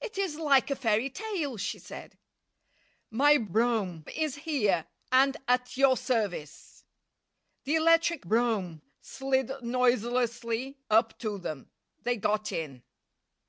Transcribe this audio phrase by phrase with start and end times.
[0.00, 2.16] "It is like a fairy tale," she said.
[3.10, 6.84] "My brougham is here, and at your service."
[7.64, 11.72] The electric brougham slid noiselessly up to them.
[12.04, 12.84] They got in.